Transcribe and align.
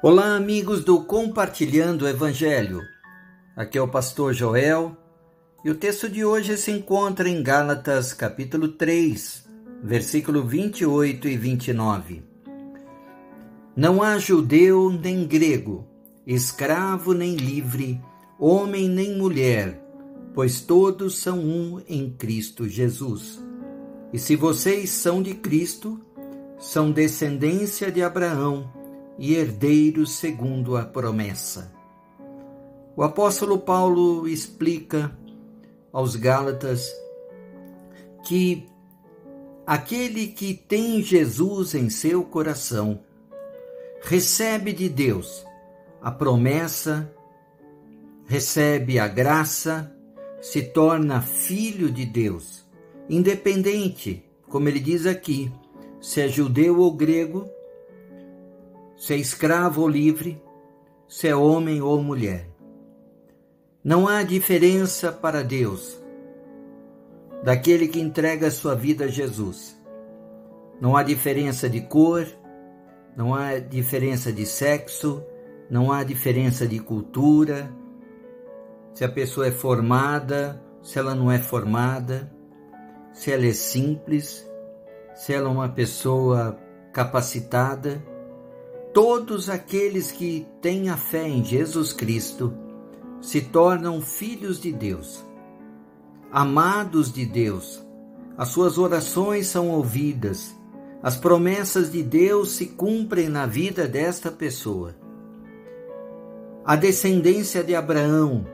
Olá, 0.00 0.36
amigos 0.36 0.84
do 0.84 1.02
Compartilhando 1.02 2.02
o 2.02 2.08
Evangelho. 2.08 2.82
Aqui 3.56 3.76
é 3.76 3.82
o 3.82 3.88
pastor 3.88 4.32
Joel 4.32 4.96
e 5.64 5.70
o 5.70 5.74
texto 5.74 6.08
de 6.08 6.24
hoje 6.24 6.56
se 6.56 6.70
encontra 6.70 7.28
em 7.28 7.42
Gálatas, 7.42 8.14
capítulo 8.14 8.68
3, 8.68 9.44
versículo 9.82 10.44
28 10.44 11.26
e 11.26 11.36
29. 11.36 12.22
Não 13.74 14.00
há 14.00 14.18
judeu 14.18 14.88
nem 14.88 15.26
grego, 15.26 15.84
escravo 16.24 17.12
nem 17.12 17.34
livre, 17.34 18.00
homem 18.38 18.88
nem 18.88 19.18
mulher, 19.18 19.82
pois 20.32 20.60
todos 20.60 21.18
são 21.18 21.40
um 21.40 21.82
em 21.88 22.08
Cristo 22.08 22.68
Jesus. 22.68 23.44
E 24.12 24.18
se 24.20 24.36
vocês 24.36 24.90
são 24.90 25.20
de 25.20 25.34
Cristo, 25.34 26.00
são 26.56 26.92
descendência 26.92 27.90
de 27.90 28.00
Abraão 28.00 28.77
e 29.18 29.34
herdeiros 29.34 30.12
segundo 30.12 30.76
a 30.76 30.84
promessa. 30.84 31.72
O 32.96 33.02
apóstolo 33.02 33.58
Paulo 33.58 34.28
explica 34.28 35.16
aos 35.92 36.16
Gálatas 36.16 36.92
que 38.24 38.66
aquele 39.66 40.28
que 40.28 40.54
tem 40.54 41.02
Jesus 41.02 41.74
em 41.74 41.90
seu 41.90 42.22
coração 42.22 43.00
recebe 44.02 44.72
de 44.72 44.88
Deus 44.88 45.44
a 46.00 46.10
promessa, 46.10 47.12
recebe 48.26 48.98
a 48.98 49.08
graça, 49.08 49.92
se 50.40 50.62
torna 50.62 51.20
filho 51.20 51.90
de 51.90 52.06
Deus, 52.06 52.64
independente, 53.08 54.24
como 54.48 54.68
ele 54.68 54.78
diz 54.78 55.06
aqui, 55.06 55.52
se 56.00 56.20
é 56.20 56.28
judeu 56.28 56.78
ou 56.78 56.92
grego, 56.92 57.50
se 58.98 59.14
é 59.14 59.16
escravo 59.16 59.82
ou 59.82 59.88
livre, 59.88 60.42
se 61.06 61.28
é 61.28 61.34
homem 61.34 61.80
ou 61.80 62.02
mulher. 62.02 62.50
Não 63.82 64.08
há 64.08 64.24
diferença 64.24 65.12
para 65.12 65.42
Deus 65.42 66.02
daquele 67.44 67.86
que 67.86 68.00
entrega 68.00 68.50
sua 68.50 68.74
vida 68.74 69.04
a 69.04 69.08
Jesus. 69.08 69.80
Não 70.80 70.96
há 70.96 71.04
diferença 71.04 71.68
de 71.68 71.80
cor, 71.80 72.26
não 73.16 73.34
há 73.34 73.60
diferença 73.60 74.32
de 74.32 74.44
sexo, 74.44 75.24
não 75.70 75.92
há 75.92 76.02
diferença 76.02 76.66
de 76.66 76.80
cultura, 76.80 77.72
se 78.94 79.04
a 79.04 79.08
pessoa 79.08 79.46
é 79.46 79.52
formada, 79.52 80.60
se 80.82 80.98
ela 80.98 81.14
não 81.14 81.30
é 81.30 81.38
formada, 81.38 82.32
se 83.12 83.30
ela 83.30 83.46
é 83.46 83.52
simples, 83.52 84.44
se 85.14 85.32
ela 85.32 85.48
é 85.48 85.52
uma 85.52 85.68
pessoa 85.68 86.58
capacitada 86.92 88.02
todos 88.92 89.50
aqueles 89.50 90.10
que 90.10 90.46
têm 90.60 90.88
a 90.88 90.96
fé 90.96 91.28
em 91.28 91.44
Jesus 91.44 91.92
Cristo 91.92 92.54
se 93.20 93.40
tornam 93.40 94.00
filhos 94.00 94.60
de 94.60 94.72
Deus, 94.72 95.24
amados 96.32 97.12
de 97.12 97.26
Deus. 97.26 97.84
As 98.36 98.48
suas 98.48 98.78
orações 98.78 99.48
são 99.48 99.70
ouvidas, 99.70 100.54
as 101.02 101.16
promessas 101.16 101.90
de 101.90 102.02
Deus 102.02 102.52
se 102.52 102.66
cumprem 102.66 103.28
na 103.28 103.46
vida 103.46 103.86
desta 103.86 104.30
pessoa. 104.30 104.94
A 106.64 106.76
descendência 106.76 107.64
de 107.64 107.74
Abraão, 107.74 108.46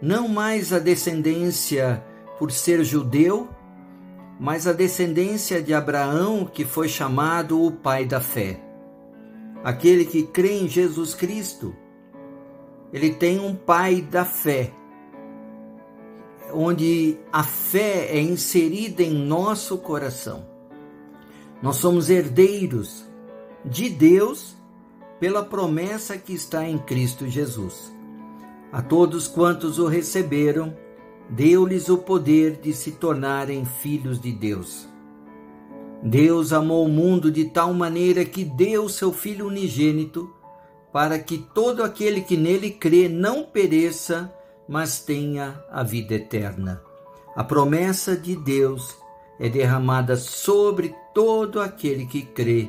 não 0.00 0.26
mais 0.26 0.72
a 0.72 0.78
descendência 0.78 2.02
por 2.38 2.50
ser 2.50 2.84
judeu, 2.84 3.48
mas 4.40 4.66
a 4.66 4.72
descendência 4.72 5.62
de 5.62 5.72
Abraão 5.72 6.44
que 6.44 6.64
foi 6.64 6.88
chamado 6.88 7.62
o 7.64 7.70
pai 7.70 8.04
da 8.04 8.20
fé 8.20 8.71
aquele 9.62 10.04
que 10.04 10.22
crê 10.24 10.58
em 10.58 10.68
Jesus 10.68 11.14
Cristo, 11.14 11.74
ele 12.92 13.12
tem 13.14 13.40
um 13.40 13.54
pai 13.54 14.02
da 14.02 14.24
fé, 14.24 14.72
onde 16.52 17.16
a 17.32 17.42
fé 17.42 18.08
é 18.10 18.20
inserida 18.20 19.02
em 19.02 19.14
nosso 19.14 19.78
coração. 19.78 20.46
Nós 21.62 21.76
somos 21.76 22.10
herdeiros 22.10 23.04
de 23.64 23.88
Deus 23.88 24.56
pela 25.18 25.44
promessa 25.44 26.18
que 26.18 26.34
está 26.34 26.68
em 26.68 26.76
Cristo 26.78 27.28
Jesus. 27.28 27.92
A 28.72 28.82
todos 28.82 29.28
quantos 29.28 29.78
o 29.78 29.86
receberam, 29.86 30.76
deu-lhes 31.30 31.88
o 31.88 31.98
poder 31.98 32.56
de 32.56 32.72
se 32.74 32.92
tornarem 32.92 33.64
filhos 33.64 34.20
de 34.20 34.32
Deus 34.32 34.91
Deus 36.02 36.52
amou 36.52 36.84
o 36.84 36.88
mundo 36.88 37.30
de 37.30 37.44
tal 37.44 37.72
maneira 37.72 38.24
que 38.24 38.44
deu 38.44 38.88
seu 38.88 39.12
Filho 39.12 39.46
unigênito, 39.46 40.34
para 40.92 41.16
que 41.18 41.38
todo 41.38 41.84
aquele 41.84 42.20
que 42.20 42.36
nele 42.36 42.70
crê 42.70 43.08
não 43.08 43.44
pereça, 43.44 44.32
mas 44.68 44.98
tenha 44.98 45.62
a 45.70 45.84
vida 45.84 46.14
eterna. 46.14 46.82
A 47.36 47.44
promessa 47.44 48.16
de 48.16 48.34
Deus 48.34 48.96
é 49.38 49.48
derramada 49.48 50.16
sobre 50.16 50.94
todo 51.14 51.60
aquele 51.60 52.04
que 52.04 52.22
crê 52.22 52.68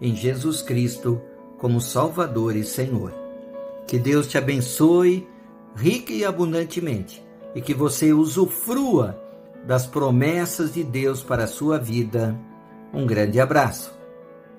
em 0.00 0.14
Jesus 0.14 0.60
Cristo 0.60 1.20
como 1.58 1.80
Salvador 1.80 2.54
e 2.54 2.64
Senhor. 2.64 3.12
Que 3.86 3.98
Deus 3.98 4.26
te 4.26 4.36
abençoe 4.36 5.26
rica 5.74 6.12
e 6.12 6.24
abundantemente 6.24 7.24
e 7.54 7.60
que 7.60 7.74
você 7.74 8.12
usufrua 8.12 9.18
das 9.66 9.86
promessas 9.86 10.74
de 10.74 10.84
Deus 10.84 11.22
para 11.22 11.44
a 11.44 11.48
sua 11.48 11.78
vida 11.78 12.38
um 12.94 13.06
grande 13.06 13.40
abraço. 13.40 13.93